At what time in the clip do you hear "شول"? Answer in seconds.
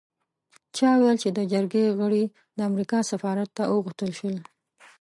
4.19-4.35